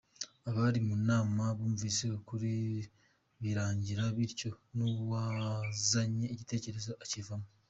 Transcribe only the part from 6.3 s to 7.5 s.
igitekerezo akivaho.